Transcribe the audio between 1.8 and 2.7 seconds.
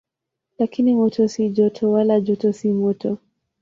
wala joto si